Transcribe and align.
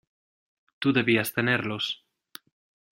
tú 0.79 0.93
debías 0.93 1.31
tenerlos... 1.31 2.03